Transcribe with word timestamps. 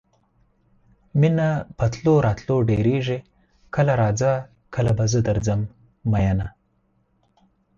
مینه 1.19 1.49
په 1.77 1.85
تلو 1.93 2.13
راتلو 2.27 2.55
ډیریږي 2.69 3.19
کله 3.75 3.93
راځه 4.01 4.31
کله 4.75 4.91
به 4.97 5.05
زه 5.11 5.19
درځم 5.29 5.61
میینه 6.11 6.47